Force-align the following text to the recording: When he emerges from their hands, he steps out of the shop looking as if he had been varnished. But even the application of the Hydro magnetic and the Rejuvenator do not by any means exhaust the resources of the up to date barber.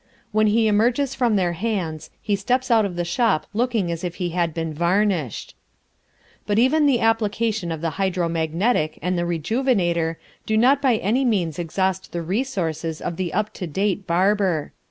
When 0.31 0.47
he 0.47 0.67
emerges 0.67 1.13
from 1.13 1.35
their 1.35 1.53
hands, 1.53 2.09
he 2.19 2.35
steps 2.35 2.71
out 2.71 2.85
of 2.85 2.95
the 2.95 3.05
shop 3.05 3.45
looking 3.53 3.91
as 3.91 4.03
if 4.03 4.15
he 4.15 4.29
had 4.31 4.51
been 4.51 4.73
varnished. 4.73 5.53
But 6.47 6.57
even 6.57 6.87
the 6.87 6.99
application 7.01 7.71
of 7.71 7.81
the 7.81 7.91
Hydro 8.01 8.27
magnetic 8.27 8.97
and 9.03 9.15
the 9.15 9.27
Rejuvenator 9.27 10.15
do 10.47 10.57
not 10.57 10.81
by 10.81 10.95
any 10.95 11.23
means 11.23 11.59
exhaust 11.59 12.13
the 12.13 12.23
resources 12.23 12.99
of 12.99 13.17
the 13.17 13.31
up 13.31 13.53
to 13.53 13.67
date 13.67 14.07
barber. 14.07 14.73